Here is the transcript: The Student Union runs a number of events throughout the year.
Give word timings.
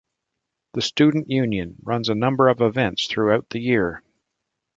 The 0.73 0.81
Student 0.81 1.29
Union 1.29 1.75
runs 1.83 2.09
a 2.09 2.15
number 2.15 2.47
of 2.47 2.59
events 2.59 3.05
throughout 3.05 3.47
the 3.51 3.59
year. 3.59 4.01